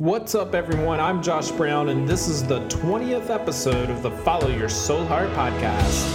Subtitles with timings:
[0.00, 1.00] What's up, everyone?
[1.00, 6.06] I'm Josh Brown, and this is the 20th episode of the Follow Your Soulheart podcast.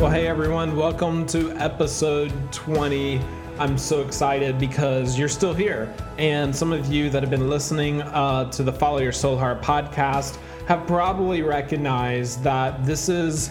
[0.00, 3.20] Well, hey, everyone, welcome to episode 20.
[3.58, 5.92] I'm so excited because you're still here.
[6.16, 10.38] And some of you that have been listening uh, to the Follow Your Soulheart podcast
[10.68, 13.50] have probably recognized that this is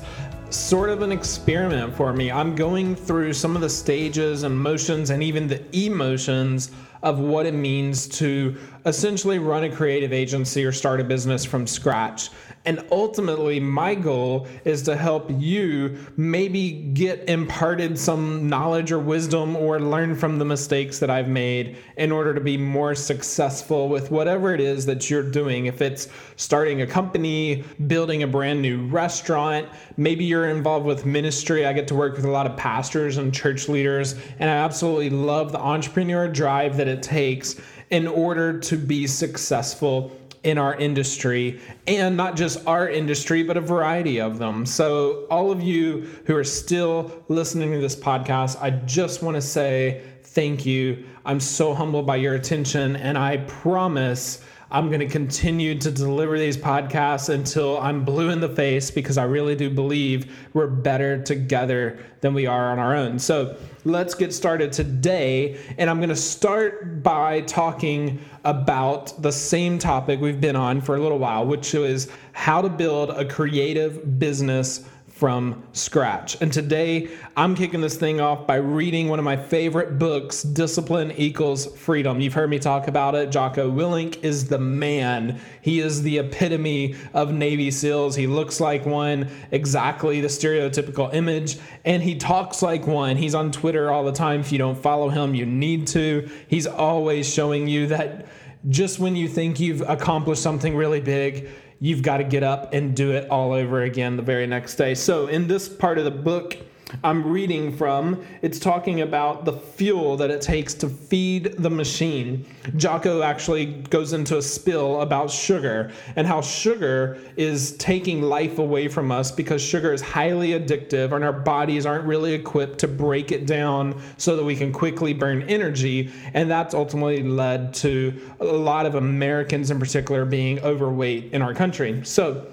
[0.50, 2.32] sort of an experiment for me.
[2.32, 6.72] I'm going through some of the stages and motions and even the emotions
[7.04, 8.56] of what it means to
[8.86, 12.30] essentially run a creative agency or start a business from scratch.
[12.68, 19.56] And ultimately, my goal is to help you maybe get imparted some knowledge or wisdom
[19.56, 24.12] or learn from the mistakes that I've made in order to be more successful with
[24.12, 25.68] whatever it is that you're doing.
[25.68, 31.66] If it's starting a company, building a brand new restaurant, maybe you're involved with ministry.
[31.66, 35.10] I get to work with a lot of pastors and church leaders, and I absolutely
[35.10, 37.56] love the entrepreneur drive that it takes
[37.92, 40.12] in order to be successful
[40.44, 44.66] in our industry and not just our industry, but a variety of them.
[44.66, 49.42] So, all of you who are still listening to this podcast, I just want to
[49.42, 51.06] say thank you.
[51.26, 56.38] I'm so humbled by your attention, and I promise I'm going to continue to deliver
[56.38, 61.24] these podcasts until I'm blue in the face because I really do believe we're better
[61.24, 63.18] together than we are on our own.
[63.18, 65.58] So let's get started today.
[65.78, 70.98] And I'm going to start by talking about the same topic we've been on for
[70.98, 74.86] a little while, which is how to build a creative business
[75.18, 76.40] from scratch.
[76.42, 81.12] And today I'm kicking this thing off by reading one of my favorite books, Discipline
[81.14, 82.22] Equals Freedom.
[82.22, 83.32] You've heard me talk about it.
[83.32, 85.42] Jocko Willink is the man.
[85.62, 88.16] He is the epitome of Navy SEALs.
[88.16, 93.18] He looks like one, exactly the stereotypical image, and he talks like one.
[93.18, 94.42] He's on Twitter all the time.
[94.42, 96.30] If you don't follow him, you need to.
[96.48, 98.28] He's always showing you that
[98.70, 102.96] just when you think you've accomplished something really big, you've got to get up and
[102.96, 104.96] do it all over again the very next day.
[104.96, 106.58] So, in this part of the book,
[107.04, 112.46] I'm reading from, it's talking about the fuel that it takes to feed the machine.
[112.78, 118.88] Jocko actually goes into a spill about sugar and how sugar is taking life away
[118.88, 123.32] from us because sugar is highly addictive and our bodies aren't really equipped to break
[123.32, 126.12] it down so that we can quickly burn energy.
[126.34, 131.54] And that's ultimately led to a lot of Americans in particular being overweight in our
[131.54, 132.02] country.
[132.06, 132.48] So,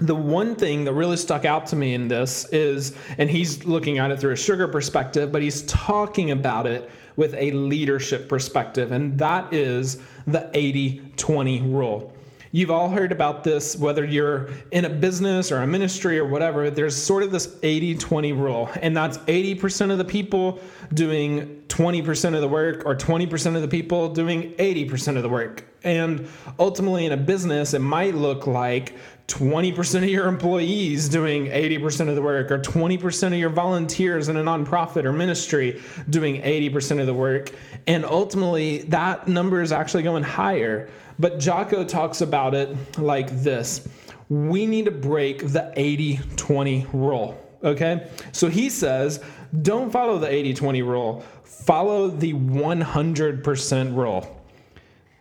[0.00, 3.98] the one thing that really stuck out to me in this is, and he's looking
[3.98, 8.92] at it through a sugar perspective, but he's talking about it with a leadership perspective,
[8.92, 12.14] and that is the 80 20 rule.
[12.52, 16.68] You've all heard about this, whether you're in a business or a ministry or whatever,
[16.68, 20.58] there's sort of this 80 20 rule, and that's 80% of the people
[20.94, 25.69] doing 20% of the work, or 20% of the people doing 80% of the work.
[25.82, 28.94] And ultimately, in a business, it might look like
[29.28, 34.36] 20% of your employees doing 80% of the work, or 20% of your volunteers in
[34.36, 35.80] a nonprofit or ministry
[36.10, 37.50] doing 80% of the work.
[37.86, 40.90] And ultimately, that number is actually going higher.
[41.18, 43.88] But Jocko talks about it like this
[44.30, 47.36] we need to break the 80 20 rule.
[47.62, 48.08] Okay?
[48.32, 49.22] So he says,
[49.62, 54.39] don't follow the 80 20 rule, follow the 100% rule.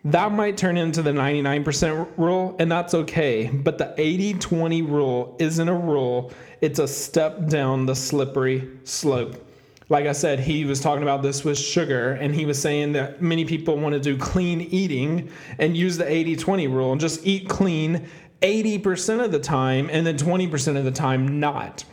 [0.05, 3.47] That might turn into the 99% rule, and that's okay.
[3.47, 9.45] But the 80 20 rule isn't a rule, it's a step down the slippery slope.
[9.89, 13.21] Like I said, he was talking about this with sugar, and he was saying that
[13.21, 17.25] many people want to do clean eating and use the 80 20 rule and just
[17.25, 18.07] eat clean
[18.41, 21.83] 80% of the time and then 20% of the time not.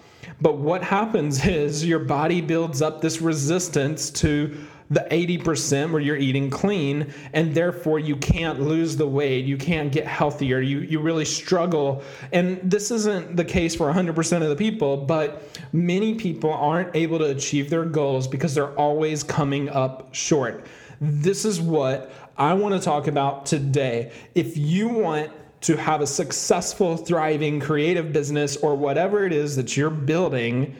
[0.41, 4.57] But what happens is your body builds up this resistance to
[4.91, 9.91] the 80% where you're eating clean and therefore you can't lose the weight you can't
[9.91, 12.03] get healthier you you really struggle.
[12.33, 17.19] And this isn't the case for 100% of the people but many people aren't able
[17.19, 20.67] to achieve their goals because they're always coming up short.
[21.01, 24.13] This is what I want to talk about today.
[24.35, 25.33] If you want
[25.63, 30.77] to have a successful thriving creative business or whatever it is that you're building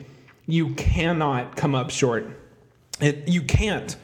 [0.47, 2.25] you cannot come up short.
[2.99, 3.95] It, you can't.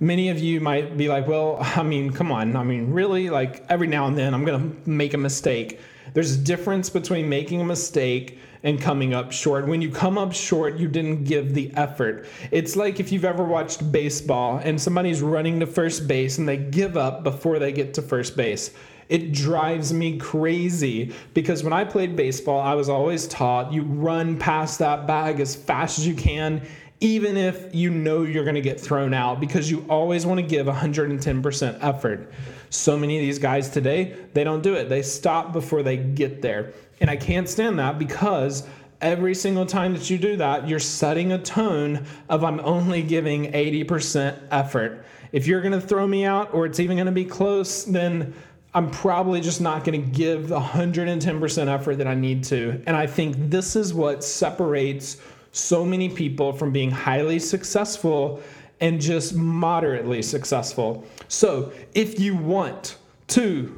[0.00, 2.56] Many of you might be like, well, I mean, come on.
[2.56, 3.30] I mean, really?
[3.30, 5.80] Like, every now and then I'm going to make a mistake.
[6.14, 9.66] There's a difference between making a mistake and coming up short.
[9.66, 12.26] When you come up short, you didn't give the effort.
[12.50, 16.58] It's like if you've ever watched baseball and somebody's running to first base and they
[16.58, 18.72] give up before they get to first base.
[19.08, 24.38] It drives me crazy because when I played baseball, I was always taught you run
[24.38, 26.62] past that bag as fast as you can
[27.02, 30.46] even if you know you're going to get thrown out because you always want to
[30.46, 32.32] give 110% effort.
[32.70, 34.88] So many of these guys today, they don't do it.
[34.88, 36.72] They stop before they get there.
[37.00, 38.68] And I can't stand that because
[39.00, 43.50] every single time that you do that, you're setting a tone of I'm only giving
[43.50, 45.04] 80% effort.
[45.32, 48.32] If you're going to throw me out or it's even going to be close, then
[48.74, 52.80] I'm probably just not going to give the 110% effort that I need to.
[52.86, 55.16] And I think this is what separates
[55.52, 58.42] so many people from being highly successful
[58.80, 61.04] and just moderately successful.
[61.28, 62.96] So, if you want
[63.28, 63.74] to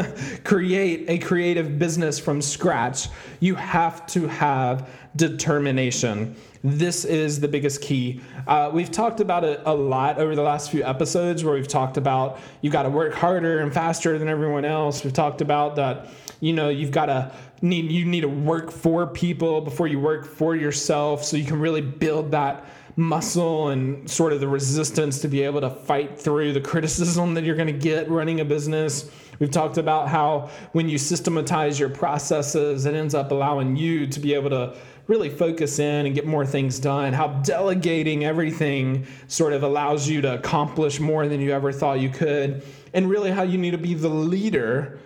[0.44, 3.08] create a creative business from scratch,
[3.40, 6.36] you have to have determination.
[6.62, 8.20] This is the biggest key.
[8.46, 11.96] Uh, we've talked about it a lot over the last few episodes where we've talked
[11.96, 15.02] about you got to work harder and faster than everyone else.
[15.02, 16.08] We've talked about that,
[16.40, 17.32] you know, you've got to
[17.62, 21.60] need you need to work for people before you work for yourself so you can
[21.60, 22.66] really build that
[22.96, 27.44] muscle and sort of the resistance to be able to fight through the criticism that
[27.44, 29.10] you're going to get running a business.
[29.38, 34.20] We've talked about how when you systematize your processes, it ends up allowing you to
[34.20, 34.76] be able to
[35.06, 37.12] really focus in and get more things done.
[37.12, 42.10] How delegating everything sort of allows you to accomplish more than you ever thought you
[42.10, 42.62] could.
[42.94, 45.00] And really, how you need to be the leader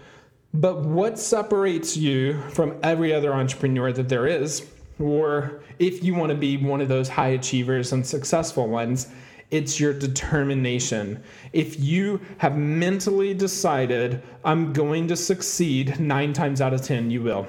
[0.56, 4.66] but what separates you from every other entrepreneur that there is,
[4.98, 9.08] or if you want to be one of those high achievers and successful ones,
[9.50, 11.22] it's your determination.
[11.52, 17.22] If you have mentally decided, I'm going to succeed nine times out of 10, you
[17.22, 17.46] will.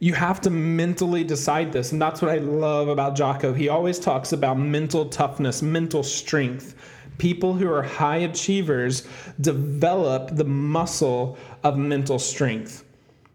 [0.00, 1.92] You have to mentally decide this.
[1.92, 3.54] And that's what I love about Jocko.
[3.54, 6.74] He always talks about mental toughness, mental strength
[7.18, 9.06] people who are high achievers
[9.40, 12.84] develop the muscle of mental strength.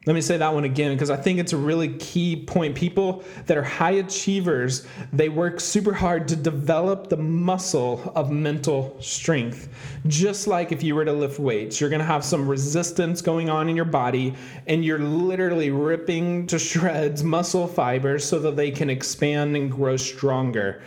[0.06, 2.75] Let me say that one again because I think it's a really key point.
[2.75, 8.95] People that are high achievers, they work super hard to develop the muscle of mental
[9.00, 9.68] strength.
[10.06, 13.50] Just like if you were to lift weights, you're going to have some resistance going
[13.50, 14.36] on in your body
[14.68, 19.98] and you're literally ripping to shreds muscle fibers so that they can expand and grow
[19.98, 20.83] stronger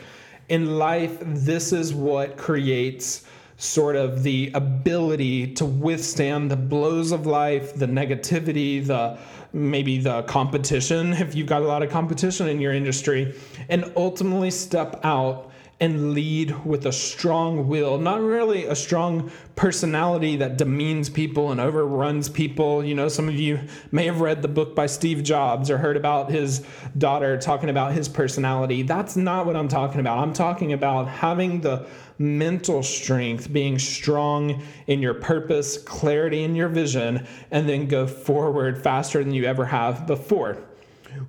[0.48, 3.24] in life, this is what creates
[3.58, 9.18] sort of the ability to withstand the blows of life, the negativity, the
[9.52, 13.34] maybe the competition, if you've got a lot of competition in your industry,
[13.68, 15.50] and ultimately step out
[15.80, 21.60] and lead with a strong will, not really a strong personality that demeans people and
[21.60, 22.84] overruns people.
[22.84, 23.60] You know, some of you
[23.92, 26.64] may have read the book by Steve Jobs or heard about his
[26.96, 28.82] daughter talking about his personality.
[28.82, 30.18] That's not what I'm talking about.
[30.18, 31.86] I'm talking about having the
[32.18, 38.82] mental strength, being strong in your purpose, clarity in your vision, and then go forward
[38.82, 40.58] faster than you ever have before.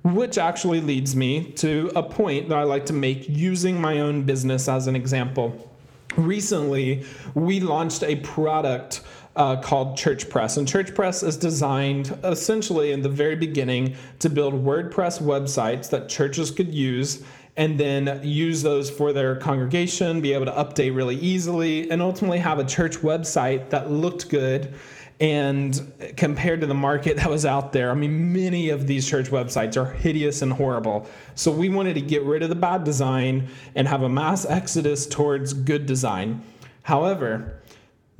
[0.02, 4.22] Which actually leads me to a point that I like to make using my own
[4.22, 5.70] business as an example.
[6.16, 7.04] Recently,
[7.34, 9.02] we launched a product
[9.36, 10.58] uh, called ChurchPress.
[10.58, 16.50] And ChurchPress is designed essentially in the very beginning to build WordPress websites that churches
[16.50, 17.22] could use
[17.56, 22.38] and then use those for their congregation, be able to update really easily, and ultimately
[22.38, 24.74] have a church website that looked good
[25.20, 29.26] and compared to the market that was out there, I mean, many of these church
[29.26, 31.06] websites are hideous and horrible.
[31.34, 35.06] So we wanted to get rid of the bad design and have a mass exodus
[35.06, 36.42] towards good design.
[36.84, 37.59] However,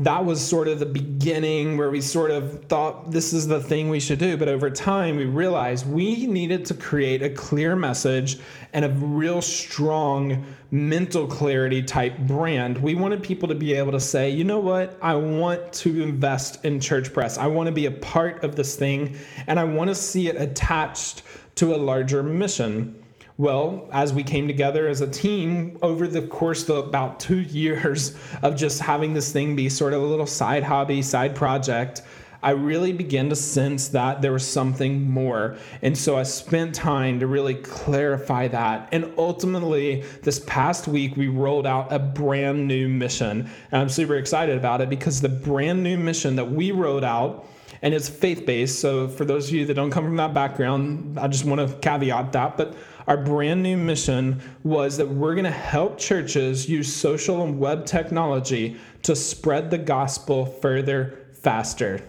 [0.00, 3.90] that was sort of the beginning where we sort of thought this is the thing
[3.90, 4.34] we should do.
[4.34, 8.38] But over time, we realized we needed to create a clear message
[8.72, 12.78] and a real strong mental clarity type brand.
[12.78, 16.64] We wanted people to be able to say, you know what, I want to invest
[16.64, 17.36] in ChurchPress.
[17.36, 20.36] I want to be a part of this thing, and I want to see it
[20.40, 21.24] attached
[21.56, 22.99] to a larger mission.
[23.40, 28.14] Well, as we came together as a team over the course of about two years
[28.42, 32.02] of just having this thing be sort of a little side hobby, side project,
[32.42, 35.56] I really began to sense that there was something more.
[35.80, 38.90] And so I spent time to really clarify that.
[38.92, 43.48] And ultimately, this past week, we rolled out a brand new mission.
[43.72, 47.46] And I'm super excited about it because the brand new mission that we rolled out
[47.80, 48.80] and it's faith based.
[48.80, 51.74] So, for those of you that don't come from that background, I just want to
[51.78, 52.58] caveat that.
[52.58, 52.76] But
[53.10, 57.84] our brand new mission was that we're going to help churches use social and web
[57.84, 62.00] technology to spread the gospel further, faster.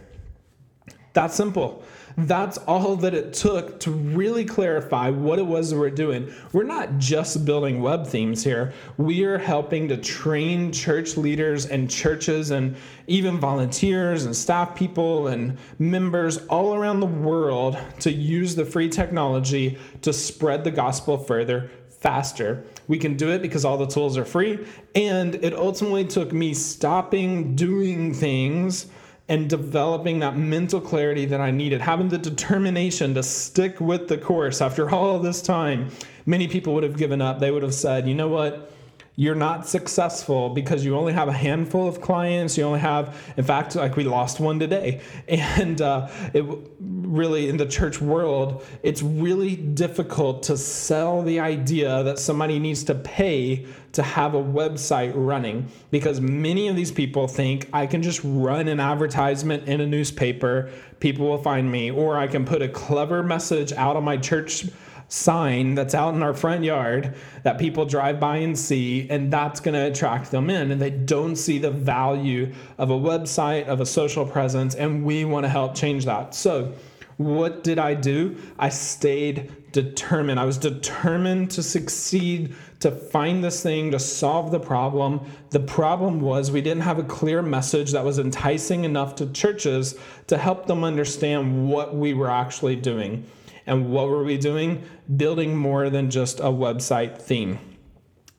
[1.13, 1.83] That's simple.
[2.17, 6.33] That's all that it took to really clarify what it was that we're doing.
[6.53, 11.89] We're not just building web themes here, we are helping to train church leaders and
[11.89, 12.75] churches and
[13.07, 18.89] even volunteers and staff people and members all around the world to use the free
[18.89, 21.69] technology to spread the gospel further
[22.01, 22.63] faster.
[22.87, 24.65] We can do it because all the tools are free.
[24.95, 28.87] And it ultimately took me stopping doing things
[29.31, 34.17] and developing that mental clarity that I needed, having the determination to stick with the
[34.17, 35.89] course after all this time.
[36.25, 37.39] Many people would have given up.
[37.39, 38.73] They would have said, you know what?
[39.21, 42.57] You're not successful because you only have a handful of clients.
[42.57, 44.99] You only have, in fact, like we lost one today.
[45.61, 46.43] And uh, it
[46.79, 52.83] really, in the church world, it's really difficult to sell the idea that somebody needs
[52.85, 58.01] to pay to have a website running because many of these people think I can
[58.01, 62.63] just run an advertisement in a newspaper, people will find me, or I can put
[62.63, 64.65] a clever message out on my church
[65.11, 67.13] sign that's out in our front yard
[67.43, 70.71] that people drive by and see, and that's going to attract them in.
[70.71, 75.25] And they don't see the value of a website, of a social presence, and we
[75.25, 76.33] want to help change that.
[76.33, 76.73] So,
[77.17, 78.37] what did I do?
[78.57, 80.39] I stayed determined.
[80.39, 85.19] I was determined to succeed, to find this thing, to solve the problem.
[85.49, 89.99] The problem was we didn't have a clear message that was enticing enough to churches
[90.27, 93.27] to help them understand what we were actually doing.
[93.71, 94.83] And what were we doing?
[95.15, 97.57] Building more than just a website theme.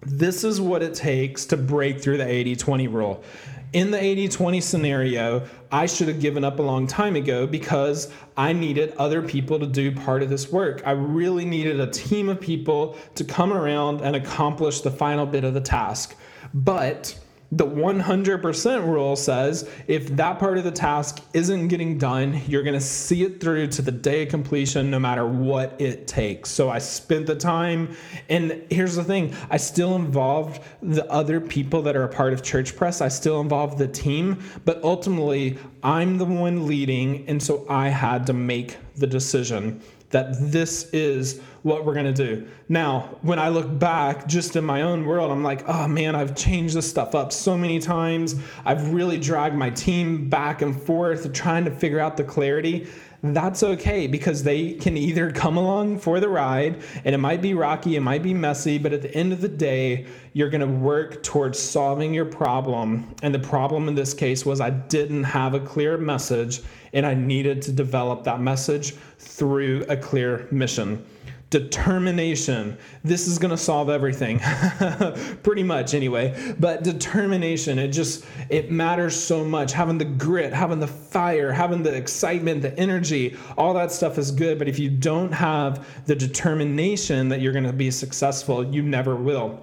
[0.03, 3.25] This is what it takes to break through the 80 20 rule.
[3.73, 8.13] In the 80 20 scenario, I should have given up a long time ago because
[8.37, 10.83] I needed other people to do part of this work.
[10.85, 15.45] I really needed a team of people to come around and accomplish the final bit
[15.45, 16.15] of the task.
[16.53, 17.19] But
[17.53, 22.75] the 100% rule says if that part of the task isn't getting done, you're going
[22.75, 26.51] to see it through to the day of completion no matter what it takes.
[26.51, 27.95] So I spent the time,
[28.31, 32.41] and here's the thing I still involved the other people that are a part of
[32.41, 37.89] ChurchPress, I still involved the team, but ultimately I'm the one leading, and so I
[37.89, 42.47] had to make the decision that this is what we're going to do.
[42.69, 46.35] Now, when I look back just in my own world, I'm like, oh man, I've
[46.37, 48.37] changed this stuff up so many times.
[48.65, 52.87] I've really dragged my team back and forth trying to figure out the clarity.
[53.25, 57.55] That's okay because they can either come along for the ride and it might be
[57.55, 60.67] rocky, it might be messy, but at the end of the day, you're going to
[60.67, 63.15] work towards solving your problem.
[63.23, 66.63] And the problem in this case was I didn't have a clear message
[66.93, 71.07] and I needed to develop that message through a clear mission
[71.53, 72.79] determination.
[73.05, 74.41] This is going to solve everything.
[75.43, 76.55] Pretty much anyway.
[76.59, 79.73] But determination it just it matters so much.
[79.73, 84.31] Having the grit having the fire having the excitement the energy all that stuff is
[84.31, 84.59] good.
[84.59, 89.15] But if you don't have the determination that you're going to be successful you never
[89.15, 89.61] will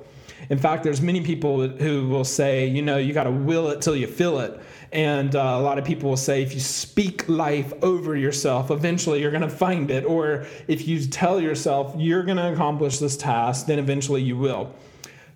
[0.49, 3.81] in fact, there's many people who will say, you know, you got to will it
[3.81, 4.59] till you feel it.
[4.91, 9.21] And uh, a lot of people will say, if you speak life over yourself, eventually
[9.21, 10.05] you're going to find it.
[10.05, 14.73] Or if you tell yourself you're going to accomplish this task, then eventually you will.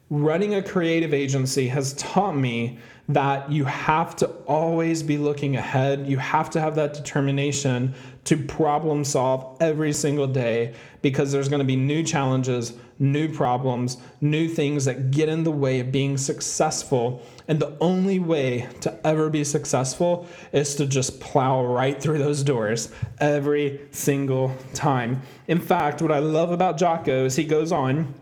[0.10, 2.80] Running a creative agency has taught me
[3.10, 6.08] that you have to always be looking ahead.
[6.08, 7.94] You have to have that determination
[8.26, 13.98] to problem solve every single day because there's going to be new challenges, new problems,
[14.22, 17.22] new things that get in the way of being successful.
[17.48, 22.44] And the only way to ever be successful is to just plow right through those
[22.44, 25.22] doors every single time.
[25.48, 28.14] In fact, what I love about Jocko is he goes on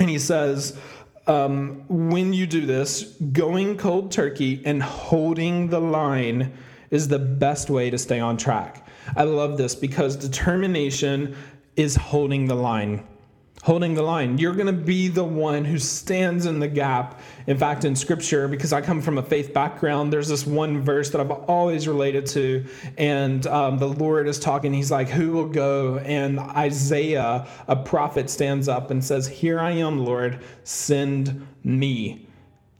[0.00, 0.76] and he says,
[1.28, 6.52] um, when you do this, going cold turkey and holding the line
[6.90, 8.85] is the best way to stay on track.
[9.14, 11.36] I love this because determination
[11.76, 13.06] is holding the line
[13.66, 14.38] holding the line.
[14.38, 17.20] You're going to be the one who stands in the gap.
[17.48, 21.10] In fact, in scripture, because I come from a faith background, there's this one verse
[21.10, 22.64] that I've always related to.
[22.96, 24.72] And um, the Lord is talking.
[24.72, 25.98] He's like, Who will go?
[25.98, 32.24] And Isaiah, a prophet, stands up and says, Here I am, Lord, send me.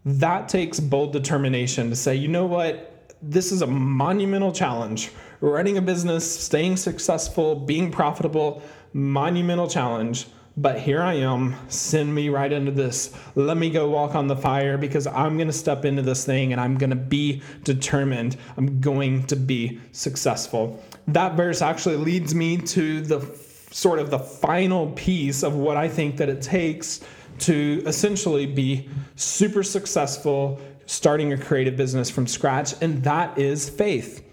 [0.04, 3.12] That takes bold determination to say, You know what?
[3.20, 5.10] This is a monumental challenge.
[5.40, 8.62] Running a business, staying successful, being profitable,
[8.92, 10.26] monumental challenge
[10.58, 11.54] but here I am.
[11.68, 13.14] Send me right into this.
[13.34, 16.52] Let me go walk on the fire because I'm going to step into this thing
[16.52, 18.38] and I'm going to be determined.
[18.56, 20.82] I'm going to be successful.
[21.08, 23.20] That verse actually leads me to the
[23.70, 27.02] sort of the final piece of what I think that it takes
[27.40, 34.25] to essentially be super successful starting a creative business from scratch and that is faith.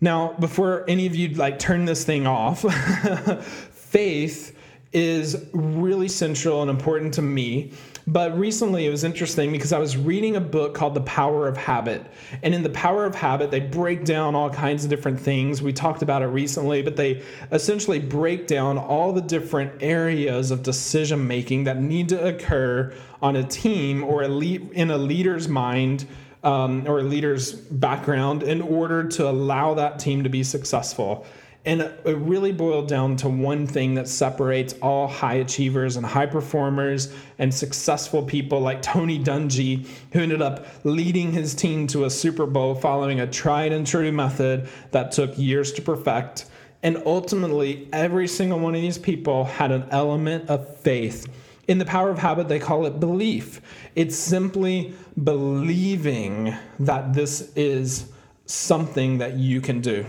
[0.00, 2.60] Now, before any of you like turn this thing off,
[3.72, 4.56] faith
[4.92, 7.72] is really central and important to me.
[8.06, 11.56] But recently it was interesting because I was reading a book called The Power of
[11.56, 12.04] Habit.
[12.42, 15.62] And in The Power of Habit, they break down all kinds of different things.
[15.62, 20.64] We talked about it recently, but they essentially break down all the different areas of
[20.64, 22.92] decision making that need to occur
[23.22, 26.06] on a team or a lead, in a leader's mind
[26.42, 31.26] um, or a leader's background in order to allow that team to be successful.
[31.66, 36.24] And it really boiled down to one thing that separates all high achievers and high
[36.24, 42.10] performers and successful people like Tony Dungy, who ended up leading his team to a
[42.10, 46.46] Super Bowl following a tried and true method that took years to perfect.
[46.82, 51.26] And ultimately, every single one of these people had an element of faith.
[51.70, 53.60] In the power of habit, they call it belief.
[53.94, 58.10] It's simply believing that this is
[58.44, 60.04] something that you can do.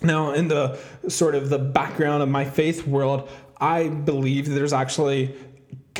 [0.00, 3.28] Now, in the sort of the background of my faith world,
[3.60, 5.36] I believe there's actually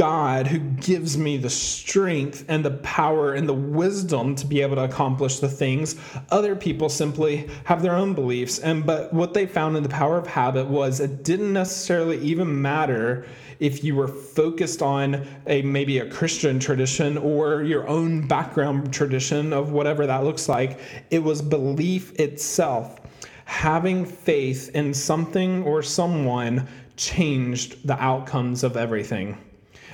[0.00, 4.76] God who gives me the strength and the power and the wisdom to be able
[4.76, 5.96] to accomplish the things.
[6.30, 8.60] Other people simply have their own beliefs.
[8.60, 12.62] And but what they found in the power of habit was it didn't necessarily even
[12.62, 13.26] matter
[13.58, 19.52] if you were focused on a maybe a Christian tradition or your own background tradition
[19.52, 20.78] of whatever that looks like.
[21.10, 23.00] It was belief itself
[23.44, 26.66] having faith in something or someone
[26.96, 29.36] changed the outcomes of everything.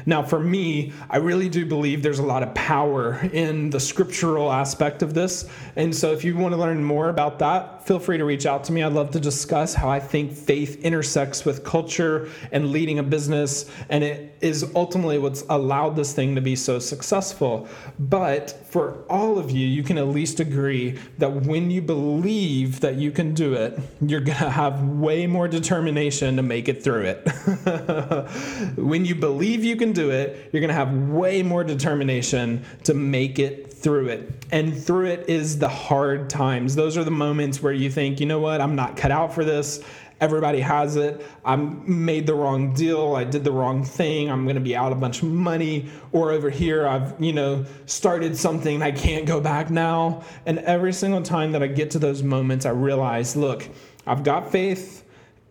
[0.07, 4.53] Now, for me, I really do believe there's a lot of power in the scriptural
[4.53, 5.49] aspect of this.
[5.75, 8.65] And so, if you want to learn more about that, feel free to reach out
[8.65, 8.83] to me.
[8.83, 13.71] I'd love to discuss how I think faith intersects with culture and leading a business.
[13.89, 17.69] And it is ultimately what's allowed this thing to be so successful.
[18.01, 22.97] But for all of you, you can at least agree that when you believe that
[22.97, 27.05] you can do it, you're going to have way more determination to make it through
[27.05, 28.77] it.
[28.77, 32.95] when you believe you can do it, you're going to have way more determination to
[32.95, 34.47] make it through it.
[34.51, 36.75] And through it is the hard times.
[36.75, 39.45] Those are the moments where you think, you know what, I'm not cut out for
[39.45, 39.83] this.
[40.19, 41.27] Everybody has it.
[41.45, 43.15] I made the wrong deal.
[43.15, 44.31] I did the wrong thing.
[44.31, 45.91] I'm going to be out a bunch of money.
[46.13, 50.25] Or over here, I've, you know, started something I can't go back now.
[50.47, 53.69] And every single time that I get to those moments, I realize, look,
[54.07, 55.05] I've got faith.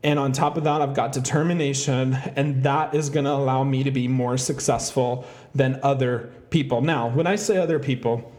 [0.06, 3.82] And on top of that, I've got determination, and that is going to allow me
[3.84, 6.82] to be more successful than other people.
[6.82, 8.32] Now, when I say other people,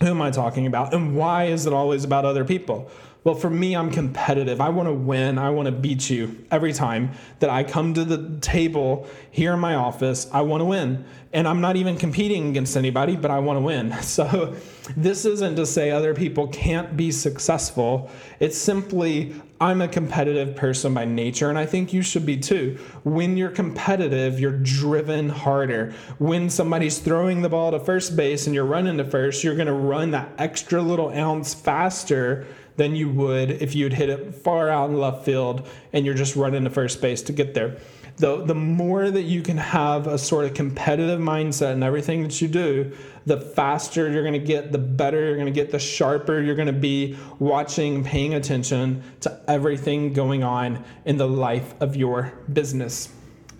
[0.00, 0.92] who am I talking about?
[0.92, 2.90] And why is it always about other people?
[3.28, 4.58] Well, for me, I'm competitive.
[4.58, 5.36] I want to win.
[5.36, 7.10] I want to beat you every time
[7.40, 10.26] that I come to the table here in my office.
[10.32, 11.04] I want to win.
[11.34, 13.94] And I'm not even competing against anybody, but I want to win.
[14.02, 14.56] So,
[14.96, 18.10] this isn't to say other people can't be successful.
[18.40, 22.78] It's simply I'm a competitive person by nature, and I think you should be too.
[23.04, 25.92] When you're competitive, you're driven harder.
[26.18, 29.66] When somebody's throwing the ball to first base and you're running to first, you're going
[29.66, 32.46] to run that extra little ounce faster
[32.78, 36.36] than you would if you'd hit it far out in left field and you're just
[36.36, 37.76] running to first base to get there.
[38.16, 42.40] The, the more that you can have a sort of competitive mindset in everything that
[42.40, 42.92] you do,
[43.26, 46.56] the faster you're going to get, the better you're going to get, the sharper you're
[46.56, 52.32] going to be watching, paying attention to everything going on in the life of your
[52.52, 53.10] business.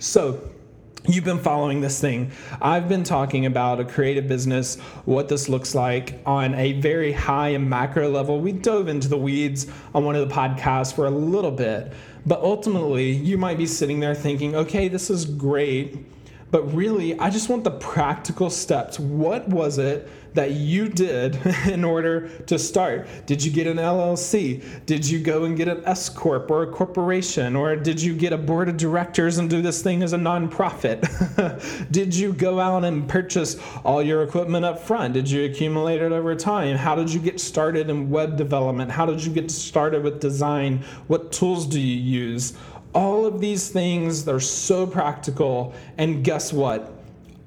[0.00, 0.50] So,
[1.06, 2.32] You've been following this thing.
[2.60, 7.50] I've been talking about a creative business, what this looks like on a very high
[7.50, 8.40] and macro level.
[8.40, 11.92] We dove into the weeds on one of the podcasts for a little bit,
[12.26, 15.96] but ultimately, you might be sitting there thinking, okay, this is great
[16.50, 18.98] but really, I just want the practical steps.
[18.98, 21.36] What was it that you did
[21.66, 23.06] in order to start?
[23.26, 24.62] Did you get an LLC?
[24.86, 27.56] Did you go and get an S Corp or a corporation?
[27.56, 31.02] Or did you get a board of directors and do this thing as a nonprofit?
[31.90, 35.14] did you go out and purchase all your equipment up front?
[35.14, 36.76] Did you accumulate it over time?
[36.76, 38.90] How did you get started in web development?
[38.90, 40.84] How did you get started with design?
[41.06, 42.54] What tools do you use?
[42.94, 45.74] all of these things, they're so practical.
[45.98, 46.97] And guess what?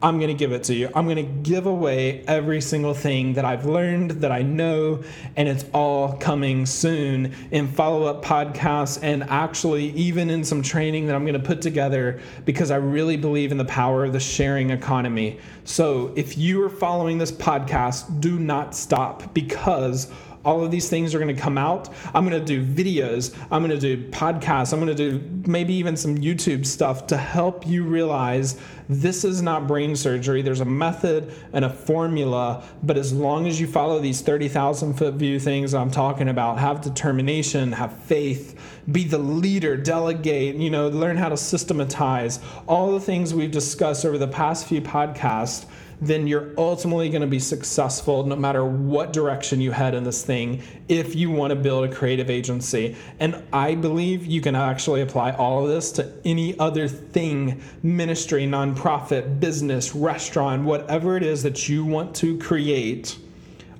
[0.04, 0.90] I'm going to give it to you.
[0.96, 5.04] I'm going to give away every single thing that I've learned, that I know,
[5.36, 11.06] and it's all coming soon in follow up podcasts and actually even in some training
[11.08, 14.20] that I'm going to put together because I really believe in the power of the
[14.20, 15.40] sharing economy.
[15.66, 20.12] So if you are following this podcast, do not stop because
[20.44, 21.90] all of these things are going to come out.
[22.14, 25.74] I'm going to do videos, I'm going to do podcasts, I'm going to do maybe
[25.74, 28.58] even some YouTube stuff to help you realize
[28.92, 30.42] This is not brain surgery.
[30.42, 35.14] There's a method and a formula, but as long as you follow these 30,000 foot
[35.14, 38.60] view things I'm talking about, have determination, have faith,
[38.92, 44.04] be the leader, delegate, you know, learn how to systematize, all the things we've discussed
[44.04, 45.66] over the past few podcasts
[46.02, 50.24] then you're ultimately going to be successful no matter what direction you head in this
[50.26, 52.96] thing if you want to build a creative agency.
[53.20, 58.46] And I believe you can actually apply all of this to any other thing ministry,
[58.46, 63.18] nonprofit, business, restaurant, whatever it is that you want to create.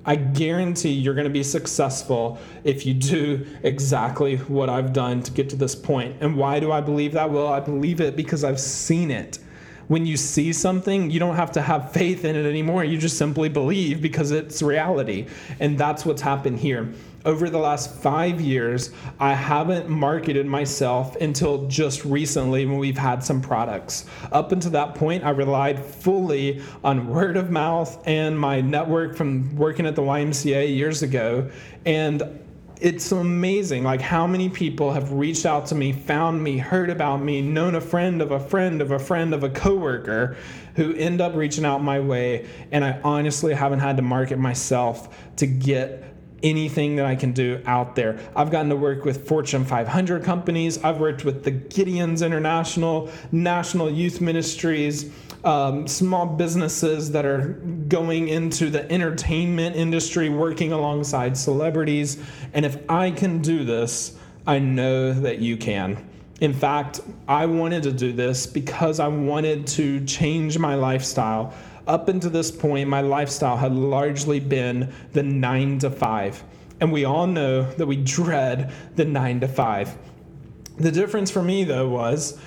[0.04, 5.32] I guarantee you're going to be successful if you do exactly what I've done to
[5.32, 6.16] get to this point.
[6.20, 7.30] And why do I believe that?
[7.30, 9.38] Well, I believe it because I've seen it
[9.88, 12.84] when you see something, you don't have to have faith in it anymore.
[12.84, 15.26] You just simply believe because it's reality.
[15.60, 16.92] And that's what's happened here.
[17.24, 18.90] Over the last five years,
[19.20, 24.06] I haven't marketed myself until just recently when we've had some products.
[24.32, 29.54] Up until that point, I relied fully on word of mouth and my network from
[29.54, 31.48] working at the YMCA years ago.
[31.86, 32.41] And
[32.82, 37.22] it's amazing like how many people have reached out to me found me heard about
[37.22, 40.36] me known a friend of a friend of a friend of a coworker
[40.74, 45.16] who end up reaching out my way and i honestly haven't had to market myself
[45.36, 46.04] to get
[46.42, 48.18] anything that I can do out there.
[48.34, 50.82] I've gotten to work with Fortune 500 companies.
[50.82, 55.12] I've worked with the Gideons International, National Youth Ministries,
[55.44, 62.22] um, small businesses that are going into the entertainment industry, working alongside celebrities.
[62.52, 66.08] And if I can do this, I know that you can.
[66.40, 71.54] In fact, I wanted to do this because I wanted to change my lifestyle
[71.86, 76.42] up until this point, my lifestyle had largely been the nine to five.
[76.80, 79.96] And we all know that we dread the nine to five.
[80.78, 82.38] The difference for me, though, was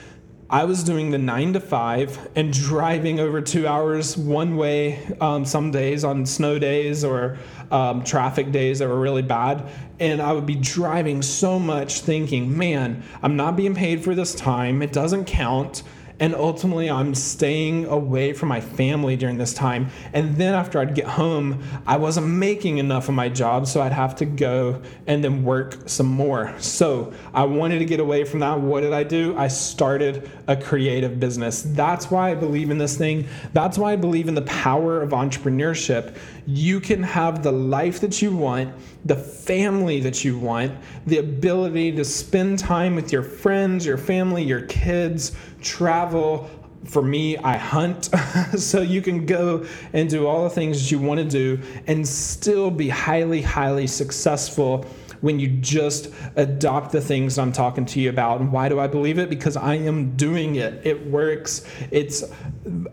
[0.49, 5.43] I was doing the nine to five and driving over two hours one way um,
[5.43, 7.39] some days on snow days or
[7.71, 9.67] um, traffic days that were really bad.
[9.99, 14.35] And I would be driving so much thinking, man, I'm not being paid for this
[14.35, 14.83] time.
[14.83, 15.81] It doesn't count.
[16.19, 19.89] And ultimately, I'm staying away from my family during this time.
[20.13, 23.91] And then after I'd get home, I wasn't making enough of my job, so I'd
[23.91, 26.53] have to go and then work some more.
[26.59, 28.59] So I wanted to get away from that.
[28.59, 29.37] What did I do?
[29.37, 31.63] I started a creative business.
[31.63, 33.27] That's why I believe in this thing.
[33.53, 36.15] That's why I believe in the power of entrepreneurship.
[36.47, 38.73] You can have the life that you want,
[39.03, 40.71] the family that you want,
[41.07, 46.49] the ability to spend time with your friends, your family, your kids travel.
[46.85, 48.09] For me, I hunt.
[48.57, 52.69] so you can go and do all the things you want to do and still
[52.69, 54.85] be highly, highly successful
[55.21, 58.41] when you just adopt the things I'm talking to you about.
[58.41, 59.27] And why do I believe it?
[59.27, 60.85] Because I am doing it.
[60.85, 61.65] It works.
[61.89, 62.23] It's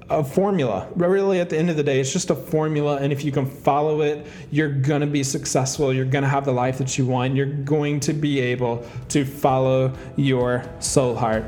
[0.08, 0.88] a formula.
[0.96, 2.96] Really, at the end of the day, it's just a formula.
[2.96, 5.92] And if you can follow it, you're going to be successful.
[5.92, 7.34] You're going to have the life that you want.
[7.34, 11.44] You're going to be able to follow your soul heart.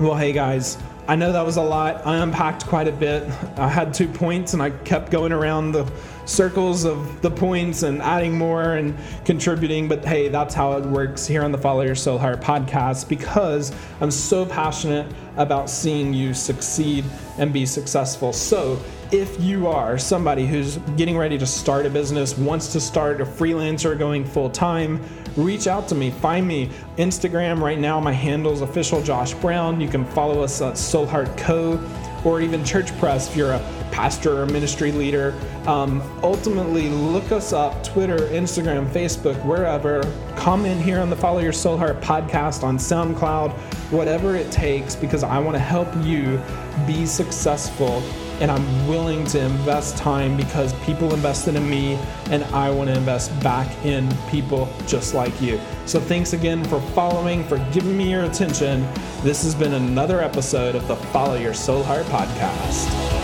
[0.00, 2.06] Well, hey guys, I know that was a lot.
[2.06, 3.24] I unpacked quite a bit.
[3.56, 5.90] I had two points and I kept going around the
[6.24, 9.88] circles of the points and adding more and contributing.
[9.88, 14.12] But hey, that's how it works here on the Follow Your Soulheart podcast because I'm
[14.12, 17.04] so passionate about seeing you succeed
[17.36, 18.32] and be successful.
[18.32, 23.20] So, if you are somebody who's getting ready to start a business, wants to start
[23.20, 25.02] a freelancer going full time,
[25.36, 26.10] reach out to me.
[26.10, 28.00] Find me Instagram right now.
[28.00, 29.80] My handle is official Josh Brown.
[29.80, 31.82] You can follow us at Soulheart Co.
[32.22, 35.34] or even ChurchPress if you're a pastor or ministry leader.
[35.66, 40.02] Um, ultimately, look us up Twitter, Instagram, Facebook, wherever.
[40.36, 43.52] Comment here on the Follow Your Soulheart podcast on SoundCloud,
[43.90, 46.38] whatever it takes, because I want to help you
[46.86, 48.02] be successful
[48.40, 51.94] and I'm willing to invest time because people invested in me
[52.30, 55.60] and I want to invest back in people just like you.
[55.86, 58.86] So thanks again for following, for giving me your attention.
[59.22, 63.17] This has been another episode of the Follow Your Soulheart podcast.